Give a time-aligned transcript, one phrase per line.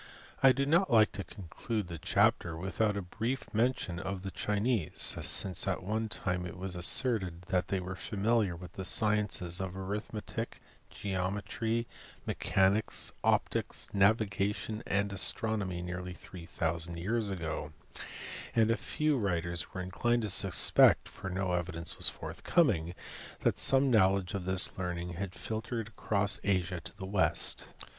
[0.41, 4.31] I do not like to conclude the chapter without a brief J mention of the
[4.31, 8.83] Chinese, since at one time it was asserted that I they were familiar with the
[8.83, 10.59] sciences of arithmetic,
[10.89, 17.71] geometry, * mechanics, optics, navigation, and astronomy nearly three thousand years ago,
[18.55, 22.95] and a few writers were inclined to suspect (for no evidence was forthcoming)
[23.41, 27.67] that some knowledge of this learning had filtered across Asia to the West.